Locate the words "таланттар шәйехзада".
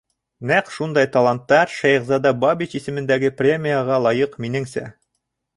1.15-2.33